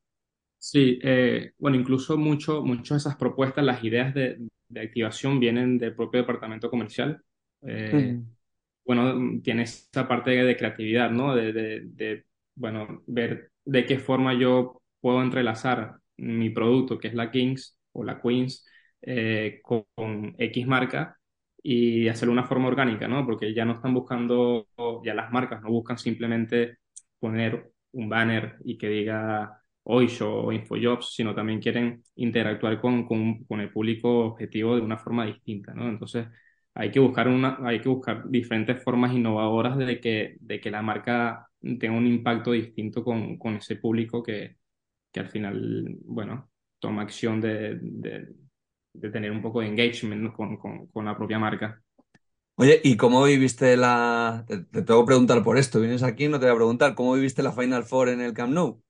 [0.57, 4.39] Sí, eh, bueno, incluso mucho, muchas de esas propuestas, las ideas de,
[4.75, 7.21] activación vienen del propio departamento comercial.
[7.61, 8.19] Eh,
[8.85, 11.35] bueno, tiene esa parte de, creatividad, ¿no?
[11.35, 17.31] De, de, bueno, ver de qué forma yo puedo entrelazar mi producto, que es la
[17.31, 18.65] Kings o la Queens,
[19.63, 21.17] con, con X marca
[21.61, 23.25] y hacerlo de una forma orgánica, ¿no?
[23.25, 24.67] Porque ya no están buscando,
[25.03, 26.77] ya las marcas no buscan simplemente
[27.19, 33.43] poner un banner y que diga Oisho o InfoJobs, sino también quieren interactuar con, con,
[33.45, 35.87] con, el público objetivo de una forma distinta, ¿no?
[35.89, 36.27] Entonces,
[36.73, 40.81] hay que buscar, una, hay que buscar diferentes formas innovadoras de que, de que la
[40.81, 44.57] marca tenga un impacto distinto con, con ese público que,
[45.11, 48.27] que al final, bueno, toma acción de, de
[48.99, 51.81] de tener un poco de engagement con, con, la propia marca.
[52.55, 54.43] Oye, ¿y cómo viviste la...
[54.47, 57.43] Te, tengo que preguntar por esto, vienes aquí, no te voy a preguntar, ¿cómo viviste
[57.43, 58.81] la Final Four en el Camp Nou?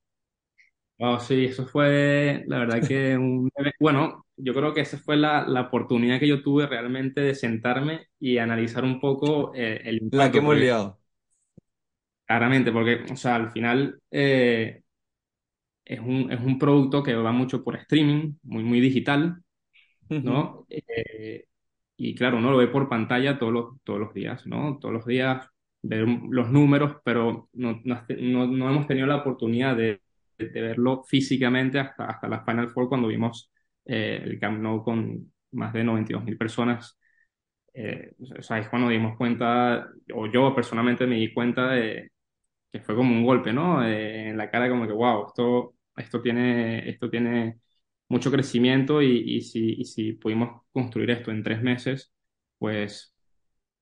[1.00, 3.50] Oh, sí, eso fue, la verdad que un...
[3.80, 8.08] Bueno, yo creo que esa fue la, la, oportunidad que yo tuve realmente de sentarme
[8.20, 10.18] y analizar un poco eh, el impacto.
[10.18, 11.00] La que hemos liado.
[12.28, 14.82] Claramente, porque, o sea, al final eh,
[15.86, 19.42] es, un, es un producto que va mucho por streaming, muy, muy digital,
[20.10, 20.66] ¿no?
[20.70, 21.46] Eh,
[21.98, 24.78] y claro, uno lo ve por pantalla todos los, todos los días, ¿no?
[24.80, 25.48] Todos los días
[25.82, 30.02] ver los números, pero no, no, no hemos tenido la oportunidad de,
[30.38, 33.52] de, verlo físicamente hasta, hasta la Final Four cuando vimos
[33.86, 36.98] eh, el Camp Nou con más de 92 mil personas.
[37.74, 42.12] Eh, o sea, es cuando dimos cuenta, o yo personalmente me di cuenta de
[42.72, 43.86] que fue como un golpe, ¿no?
[43.86, 47.60] en la cara como que, wow, esto, esto tiene, esto tiene
[48.10, 52.14] mucho crecimiento y, si, si pudimos construir esto en tres meses,
[52.58, 53.14] pues,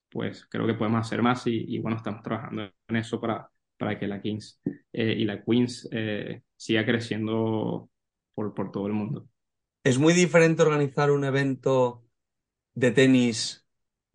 [0.09, 4.07] pues creo que podemos hacer más y, bueno, estamos trabajando en eso para, para que
[4.07, 4.61] la Kings
[4.93, 7.89] eh, y la Queens eh, siga creciendo
[8.33, 9.27] por, por todo el mundo.
[9.83, 12.03] Es muy diferente organizar un evento
[12.73, 13.64] de tenis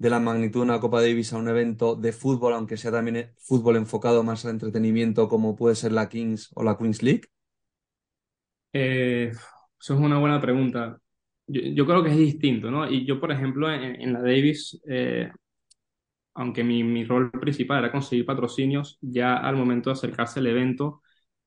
[0.00, 3.32] de la magnitud de una Copa Davis a un evento de fútbol, aunque sea también
[3.36, 7.24] fútbol enfocado más al entretenimiento como puede ser la Kings o la Queens League?
[8.72, 10.98] Eh, eso es una buena pregunta.
[11.46, 12.90] Yo, creo que es distinto, ¿no?
[12.90, 15.30] Y yo, por ejemplo, en, la Davis, eh,
[16.32, 21.02] aunque mi, mi, rol principal era conseguir patrocinios, ya al momento de acercarse al evento,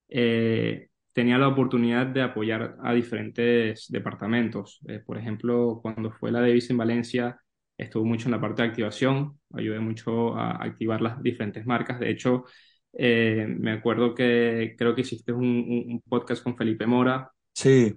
[0.09, 4.79] eh, tenía la oportunidad de apoyar a diferentes departamentos.
[4.87, 7.42] Eh, por ejemplo, cuando fue la Davis en Valencia,
[7.77, 11.99] estuve mucho en la parte de activación, ayudé mucho a activar las diferentes marcas.
[11.99, 12.45] De hecho,
[12.93, 17.31] eh, me acuerdo que creo que hiciste un, podcast con Felipe Mora.
[17.53, 17.95] Sí.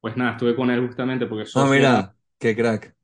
[0.00, 1.62] Pues nada, estuve con él justamente porque soy.
[1.62, 2.94] Ah, mira, qué crack.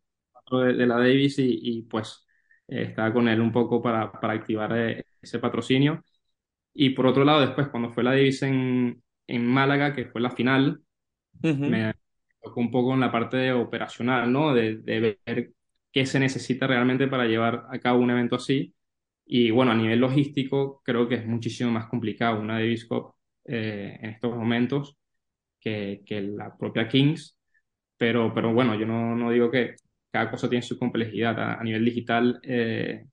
[0.51, 2.27] De, la Davis y, pues
[2.67, 6.05] eh, estaba con él un poco para, para activar eh, ese patrocinio.
[6.75, 10.31] Y por otro lado, después, cuando fue la Davis en, en Málaga, que fue la
[10.31, 10.83] final,
[11.43, 11.95] me
[12.43, 14.53] tocó un poco en la parte operacional, ¿no?
[14.55, 15.53] De, de ver
[15.93, 18.75] qué se necesita realmente para llevar a cabo un evento así.
[19.27, 23.99] Y bueno, a nivel logístico, creo que es muchísimo más complicado una Davis Cup eh,
[24.01, 24.97] en estos momentos
[25.61, 27.39] que, que, la propia Kings.
[27.97, 29.77] Pero, pero bueno, yo no, no digo que
[30.11, 31.39] cada cosa tiene su complejidad.
[31.39, 33.07] A, nivel digital, eh,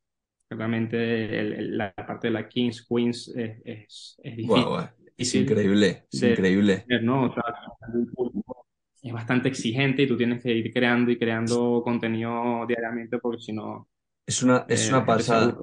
[0.50, 4.66] realmente la parte de la Kings, Queens es, es, difícil.
[5.18, 6.86] Es increíble, es increíble.
[7.02, 7.34] ¿no?
[9.08, 13.54] Es bastante exigente y tú tienes que ir creando y creando contenido diariamente porque si
[13.54, 13.90] no...
[14.26, 15.58] Es una, es una eh, pasada.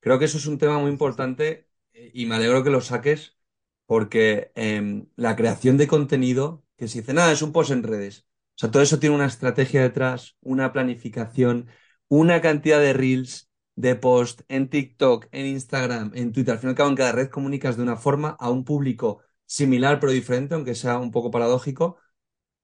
[0.00, 3.38] Creo que eso es un tema muy importante y me alegro que lo saques
[3.86, 8.26] porque em, la creación de contenido, que se dice, nada, es un post en redes.
[8.56, 11.68] O sea, todo eso tiene una estrategia detrás, una planificación,
[12.08, 16.54] una cantidad de reels, de post en TikTok, en Instagram, en Twitter.
[16.54, 20.54] Al final, en cada red comunicas de una forma a un público similar pero diferente,
[20.54, 21.96] aunque sea un poco paradójico,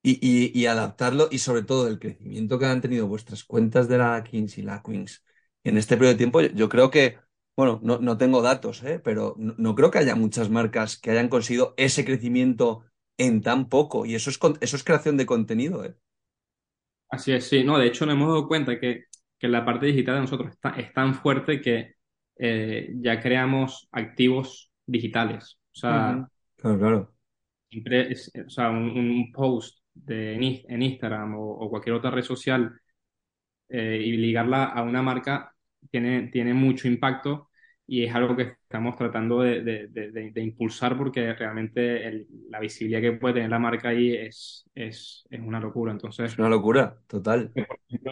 [0.05, 4.57] y, adaptarlo y sobre todo el crecimiento que han tenido vuestras cuentas de la Kings
[4.57, 5.23] y la Queens
[5.63, 7.17] en este periodo de tiempo, yo, creo que,
[7.55, 8.99] bueno, no, tengo datos, ¿eh?
[9.03, 12.85] pero no, creo que haya muchas marcas que hayan conseguido ese crecimiento
[13.17, 15.83] en tan poco y eso es, eso es creación de contenido.
[15.83, 15.95] ¿eh?
[17.09, 19.05] Así es, sí, no, de hecho nos hemos dado cuenta que,
[19.39, 21.95] que la parte digital de nosotros está, es tan fuerte que
[22.37, 25.57] eh, ya creamos activos digitales.
[25.73, 27.15] O sea, claro, claro.
[28.45, 30.35] o sea, un, post de,
[30.67, 32.79] en Instagram o, cualquier otra red social
[33.69, 35.55] eh, y ligarla a una marca
[35.89, 37.49] tiene, tiene mucho impacto
[37.87, 43.35] y es algo que estamos tratando de, de, impulsar porque realmente la visibilidad que puede
[43.35, 45.91] tener la marca ahí es, es, es una locura.
[45.91, 47.51] Entonces, es una locura, total.
[47.53, 48.11] Por ejemplo,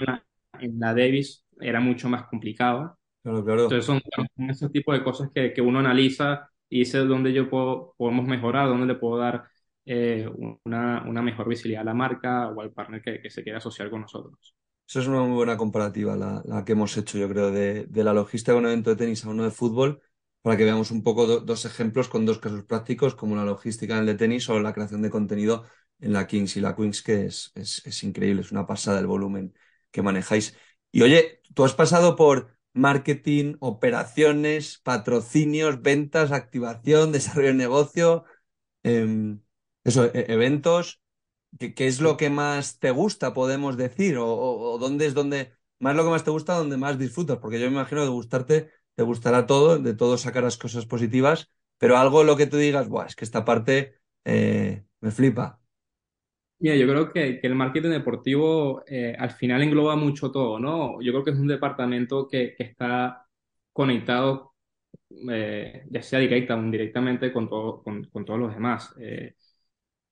[0.60, 3.00] en la, Davis era mucho más complicado.
[3.24, 3.64] Claro, claro.
[3.64, 4.02] Entonces son,
[4.48, 8.68] esos tipos de cosas que, que uno analiza y dice dónde yo puedo, podemos mejorar,
[8.68, 9.46] dónde le puedo dar
[9.86, 10.30] eh,
[10.64, 14.02] una, una, mejor visibilidad a la marca o al partner que, se quiera asociar con
[14.02, 14.56] nosotros.
[14.88, 18.04] Eso es una muy buena comparativa, la, la que hemos hecho, yo creo, de, de,
[18.04, 20.02] la logística de un evento de tenis a uno de fútbol,
[20.42, 24.02] para que veamos un poco dos ejemplos con dos casos prácticos, como la logística en
[24.02, 25.66] el de tenis o la creación de contenido
[26.00, 29.08] en la Kings y la Queens, que es, es, es increíble, es una pasada el
[29.08, 29.54] volumen
[29.92, 30.58] que manejáis.
[30.92, 38.26] Y oye, tú has pasado por marketing, operaciones, patrocinios, ventas, activación, desarrollo de negocio.
[38.84, 39.38] Eh,
[39.84, 41.02] eso, e-, eventos,
[41.60, 44.18] ¿qué, es lo que más te gusta, podemos decir?
[44.20, 47.38] O, dónde es donde más lo que más te gusta, donde más disfrutas?
[47.38, 51.98] Porque yo me imagino de gustarte, te gustará todo, de todo sacarás cosas positivas, pero
[51.98, 55.60] algo lo que tú digas, Buah, es que esta parte eh, me flipa.
[56.60, 61.02] Mira, yo creo que, el marketing deportivo eh, al final engloba mucho todo, ¿no?
[61.02, 63.28] Yo creo que es un departamento que, está
[63.74, 64.54] conectado,
[65.30, 68.96] eh, ya sea directa o indirectamente, con, todo, con, todos los demás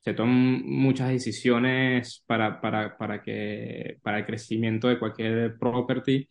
[0.02, 6.28] se toman muchas decisiones para, para, para, que, para el crecimiento de cualquier property.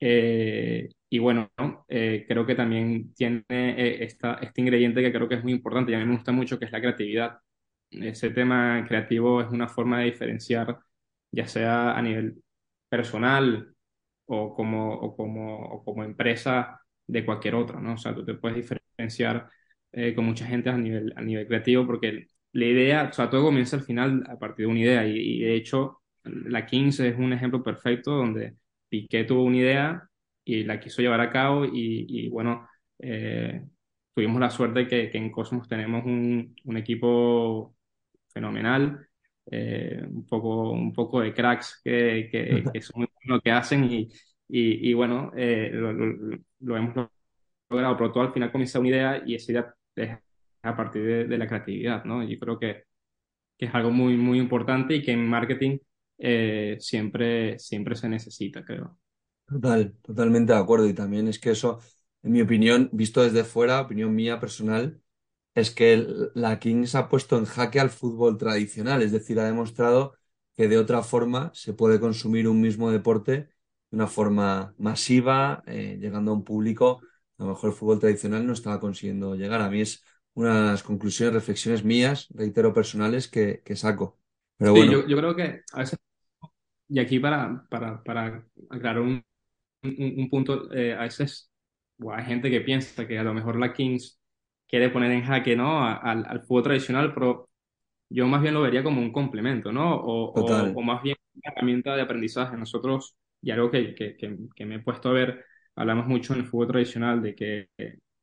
[0.00, 1.50] Eh, y bueno,
[1.88, 5.92] eh, creo que también tiene eh, esta, este ingrediente que creo que es muy importante
[5.92, 7.38] y a mí me gusta mucho, que es la creatividad.
[7.90, 10.78] Ese tema creativo es una forma de diferenciar,
[11.30, 12.42] ya sea a nivel
[12.88, 13.74] personal
[14.26, 17.94] o como, como, como empresa de cualquier otra, ¿no?
[17.94, 19.48] O sea, tú te puedes diferenciar
[20.16, 23.76] con mucha gente a nivel, a nivel creativo porque la idea, o sea, todo comienza
[23.76, 25.06] al final a partir de una idea.
[25.06, 28.56] Y, de hecho la Kings es un ejemplo perfecto donde
[28.88, 30.08] Piqué tuvo una idea
[30.44, 33.62] y la quiso llevar a cabo y, bueno, eh,
[34.14, 37.74] tuvimos la suerte que, que en Cosmos tenemos un, un equipo
[38.28, 39.08] fenomenal,
[39.50, 44.08] eh, un, poco, un poco de cracks que, que, que son lo que hacen y,
[44.48, 47.08] y, bueno, eh, lo, lo, hemos
[47.70, 50.18] logrado, pero todo al final comienza una idea y esa idea es
[50.62, 52.22] a partir de, la creatividad, ¿no?
[52.22, 52.84] Yo creo que,
[53.58, 55.78] que, es algo muy, muy importante y que en marketing
[56.18, 58.98] eh, siempre, siempre se necesita, creo.
[59.46, 60.86] Total, totalmente de acuerdo.
[60.86, 61.80] Y también es que eso,
[62.22, 65.00] en mi opinión, visto desde fuera, opinión mía personal,
[65.54, 70.14] es que la Kings ha puesto en jaque al fútbol tradicional, es decir, ha demostrado
[70.56, 73.32] que de otra forma se puede consumir un mismo deporte
[73.90, 77.00] de una forma masiva, eh, llegando a un público
[77.42, 79.60] a lo mejor el fútbol tradicional no estaba consiguiendo llegar.
[79.62, 84.18] A mí es unas conclusiones, reflexiones mías, reitero, personales que, que saco.
[84.56, 85.98] Pero Sí, bueno, yo, yo creo que a veces,
[86.88, 89.24] y aquí para, para, para aclarar un,
[89.84, 91.50] un, un punto, eh, a veces
[92.12, 94.20] hay gente que piensa que a lo mejor la Kings
[94.68, 95.84] quiere poner en jaque, ¿no?
[95.86, 97.50] al, al fútbol tradicional, pero
[98.10, 99.96] yo más bien lo vería como un complemento, ¿no?
[99.96, 102.56] O, o, o más bien una herramienta de aprendizaje.
[102.56, 105.44] Nosotros, y algo que, que, que, que me he puesto a ver,
[105.76, 107.68] hablamos mucho en el fútbol tradicional de que,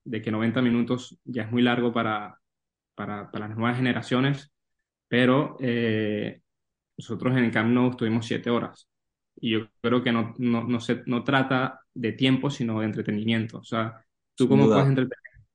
[0.10, 2.40] de que 90 minutos ya es muy largo para,
[2.96, 4.52] para, para las nuevas generaciones,
[5.08, 6.42] pero eh,
[6.98, 8.90] nosotros en el Camp Nou estuvimos 7 horas.
[9.40, 13.60] Y yo creo que no, no, no se, no trata de tiempo, sino de entretenimiento.
[13.60, 14.04] O sea,
[14.36, 15.46] ¿tú Sin cómo puedes entretener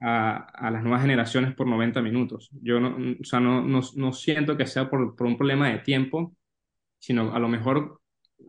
[0.00, 2.50] a, a las nuevas generaciones por 90 minutos?
[2.62, 5.80] Yo no, o sea, no, no, no siento que sea por, por un problema de
[5.80, 6.36] tiempo,
[7.00, 8.00] sino a lo mejor,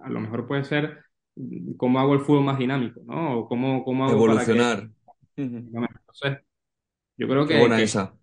[0.01, 0.99] a lo mejor puede ser
[1.75, 3.39] cómo hago el fútbol más dinámico, ¿no?
[3.39, 4.89] O cómo, cómo hago para que...
[5.47, 5.89] Evolucionar.
[5.89, 5.89] Ujú.
[5.99, 6.45] Entonces,
[7.17, 8.15] yo creo Qué que, buena que esa.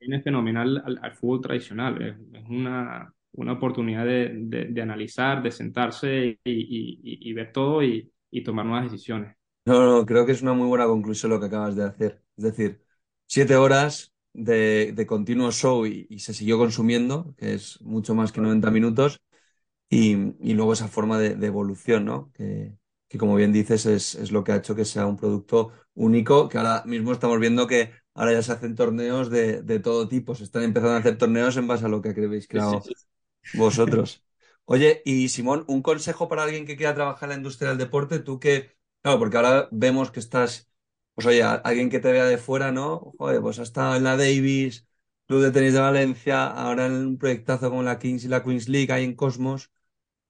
[0.00, 2.02] viene fenomenal al, al fútbol tradicional.
[2.02, 7.32] Es, es una, una oportunidad de, de- de analizar, de sentarse y, y- y- y
[7.34, 9.36] ver todo y, y tomar nuevas decisiones.
[9.64, 12.22] No, no, creo que es una muy buena conclusión lo que acabas de hacer.
[12.36, 12.82] Es decir,
[13.26, 18.32] siete horas de, de continuo show y, y se siguió consumiendo, que es mucho más
[18.32, 19.20] que 90 minutos,
[19.90, 22.32] y, y luego esa forma de, de evolución, ¿no?
[22.34, 22.74] Que,
[23.12, 26.48] que como bien dices es, es lo que ha hecho que sea un producto único,
[26.48, 30.34] que ahora mismo estamos viendo que ahora ya se hacen torneos de, de todo tipo,
[30.34, 32.90] se están empezando a hacer torneos en base a lo que habéis Sí, sí, creado
[32.94, 32.94] sí.
[33.52, 34.24] vosotros.
[34.64, 38.20] Oye, y Simón, un consejo para alguien que quiera trabajar en la industria del deporte,
[38.20, 38.72] tú que,
[39.02, 40.70] claro, porque ahora vemos que estás,
[41.14, 43.14] pues oye, alguien que te vea de fuera, ¿no?
[43.18, 44.86] Joder, pues has estado en la Davis,
[45.26, 48.68] Club de Tenis de Valencia, ahora en un proyectazo como la Kings y la Queens
[48.68, 49.70] League, ahí en Cosmos,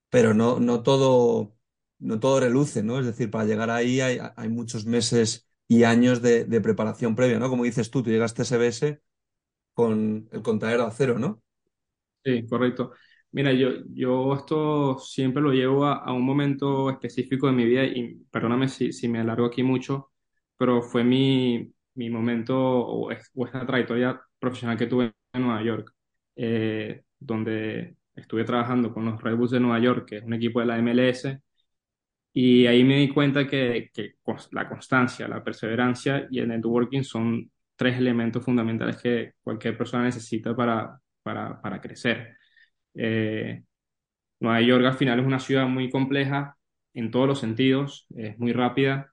[0.09, 1.55] pero no, no todo,
[2.03, 2.99] no todo reluce, ¿no?
[2.99, 7.49] Es decir, para llegar ahí hay, muchos meses y años de, preparación previa, ¿no?
[7.49, 9.01] Como dices tú, tú llegaste a SBS
[9.73, 11.41] con el contadero a cero, ¿no?
[12.23, 12.93] Sí, correcto.
[13.31, 17.83] Mira, yo, yo esto siempre lo llevo a, a un momento específico de mi vida
[17.83, 20.11] y perdóname si, si me alargo aquí mucho,
[20.57, 25.61] pero fue mi, mi momento o, es- o esta trayectoria profesional que tuve en Nueva
[25.63, 25.93] York,
[26.35, 30.59] eh, donde estuve trabajando con los Red Bulls de Nueva York, que es un equipo
[30.61, 31.39] de la MLS,
[32.33, 34.15] y ahí me di cuenta que, que
[34.51, 40.55] la constancia, la perseverancia y el networking son tres elementos fundamentales que cualquier persona necesita
[40.55, 42.37] para, para, para crecer.
[42.95, 43.63] Eh,
[44.39, 46.57] Nueva York al final es una ciudad muy compleja
[46.93, 49.11] en todos los sentidos, es muy rápida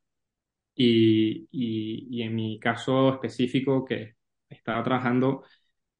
[0.74, 4.14] y, y- y en mi caso específico que
[4.48, 5.44] estaba trabajando,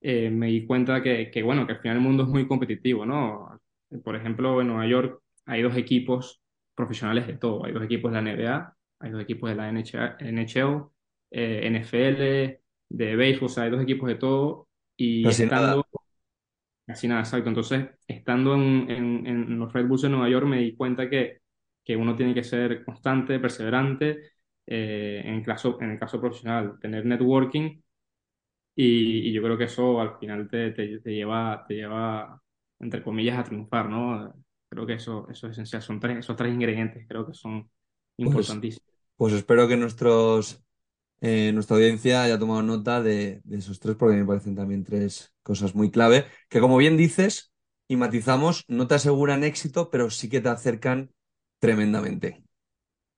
[0.01, 3.07] eh, me di cuenta que, que, bueno, que al final el mundo es muy competitivo,
[3.07, 3.61] ¿no?
[4.05, 6.43] Por ejemplo, en Nueva York hay dos equipos
[6.81, 10.17] profesionales de todo, hay dos equipos de la NBA, hay dos equipos de la NHL,
[10.21, 10.85] NHL,
[11.31, 15.47] eh, NFL, de béisbol, o sea, hay dos equipos de todo y Casi nada.
[15.47, 15.85] estando
[16.87, 17.49] Casi nada, exacto.
[17.49, 21.43] Entonces, estando en, en- en los Red Bulls de Nueva York, me di cuenta que,
[21.85, 24.33] que uno tiene que ser constante, perseverante,
[24.67, 27.81] eh, en el caso, en el caso profesional, tener networking,
[28.75, 32.43] y, y yo creo que eso al final te, te, te lleva, te lleva,
[32.81, 34.35] entre comillas, a triunfar, ¿no?
[34.71, 35.83] Creo que eso, eso es esencial.
[35.83, 37.71] Son tres, esos tres ingredientes, creo que son
[38.23, 38.85] Pues, importantísimos.
[39.17, 40.63] pues espero que nuestros,
[41.21, 45.35] eh, nuestra audiencia haya tomado nota de, de esos tres, porque me parecen también tres
[45.43, 47.53] cosas muy clave, que como bien dices
[47.89, 51.13] y matizamos, no te aseguran éxito, pero sí que te acercan
[51.61, 52.45] tremendamente.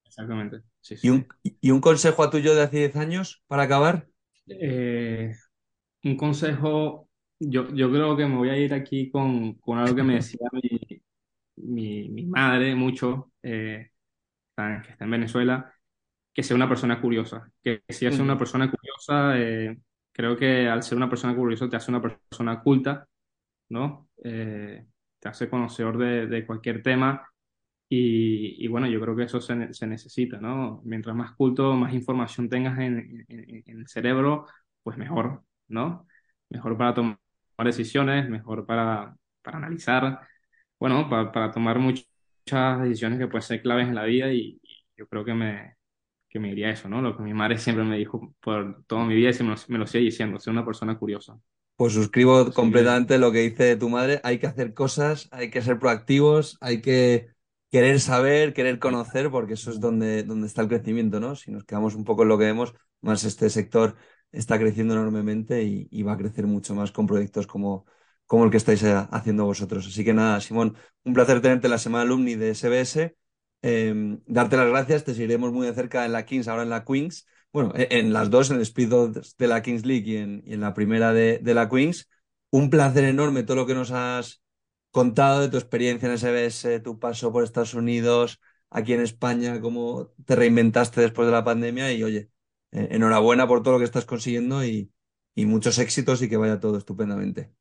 [0.05, 0.63] Exactamente.
[0.81, 4.09] Sí, ¿Y sí, un, y un consejo a tuyo de hace 10 años para acabar?
[4.49, 5.33] Eh,
[6.05, 7.11] un consejo,
[7.41, 10.49] yo, yo creo que me voy a ir aquí con, con algo que me decía
[10.53, 10.81] mi,
[11.63, 13.91] mi, mi madre mucho, eh,
[14.57, 15.73] que está en Venezuela,
[16.35, 17.51] que sea una persona curiosa.
[17.63, 19.79] Que si es una persona curiosa, eh,
[20.13, 23.07] creo que al ser una persona curiosa te hace una persona culta,
[23.71, 24.09] ¿no?
[24.25, 24.87] Eh,
[25.21, 27.29] te hace conocedor de, de cualquier tema
[27.89, 30.81] y, y bueno, yo creo que eso se, se necesita, ¿no?
[30.85, 34.47] Mientras más culto, más información tengas en, en- en el cerebro,
[34.83, 36.07] pues mejor, ¿no?
[36.51, 37.19] Mejor para tomar
[37.65, 40.21] decisiones, mejor para, para analizar,
[40.83, 42.07] bueno, para, para tomar much-
[42.47, 45.77] muchas decisiones que pueden ser claves en la vida y, y yo creo que me,
[46.29, 47.03] que me diría eso, ¿no?
[47.03, 49.79] Lo que mi madre siempre me dijo por toda mi vida y me lo, me
[49.79, 51.39] lo sigue diciendo, ser una persona curiosa.
[51.77, 54.21] Pues suscribo Así que completamente lo que dice tu madre.
[54.25, 57.31] Hay que hacer cosas, hay que ser proactivos, hay que
[57.71, 61.35] querer saber, querer conocer, porque eso es donde, donde está el crecimiento, ¿no?
[61.35, 63.97] Si nos quedamos un poco en lo que vemos, más este sector
[64.31, 67.85] está creciendo enormemente y, y va a crecer mucho más con proyectos como,
[68.27, 69.87] como el que estáis eh, haciendo vosotros.
[69.87, 73.17] Así que nada, Simón, un placer tenerte en la semana alumni de SBS.
[73.63, 76.85] Eh, darte las gracias, te seguiremos muy de cerca en la Kings, ahora en la
[76.85, 78.93] Queens bueno, e, en las dos, en el Speed
[79.39, 82.09] de la Kings League y en, la primera de, la Queens.
[82.51, 84.43] Un placer enorme todo lo que nos has
[84.91, 90.13] contado de tu experiencia en SBS, tu paso por Estados Unidos, aquí en España, cómo
[90.27, 92.31] te reinventaste después de la pandemia y oye,
[92.73, 94.91] eh, enhorabuena por todo lo que estás consiguiendo y
[95.37, 97.53] muchos éxitos y que vaya todo estupendamente.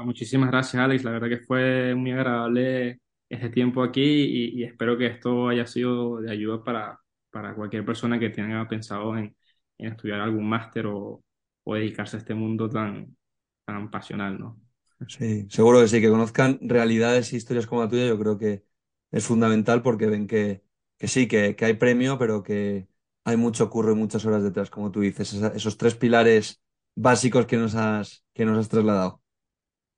[0.00, 1.02] Ah, muchísimas gracias, Alex.
[1.02, 6.20] La verdad que fue muy agradable este tiempo aquí y, espero que esto haya sido
[6.20, 9.34] de ayuda para, para cualquier persona que tenga pensado en,
[9.76, 11.20] en estudiar algún máster o,
[11.64, 13.16] o, dedicarse a este mundo tan,
[13.64, 14.60] tan pasional, ¿no?
[15.08, 18.64] Sí, seguro que sí, que conozcan realidades e historias como la tuya, yo creo que
[19.10, 20.62] es fundamental porque ven que,
[20.96, 22.86] que sí, que, que hay premio, pero que
[23.24, 26.62] hay mucho curro y muchas horas detrás, como tú dices, esos tres pilares
[26.94, 29.17] básicos que nos has, que nos has trasladado.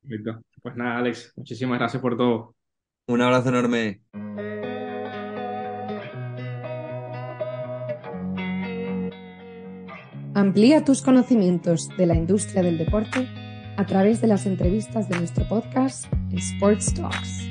[0.03, 0.43] Perfecto.
[0.63, 2.55] Pues nada, Alex, muchísimas gracias por todo.
[3.09, 4.03] Un abrazo enorme.
[10.35, 13.29] Amplía tus conocimientos de la industria del deporte
[13.77, 17.50] a través de las entrevistas de nuestro podcast Sports Talks.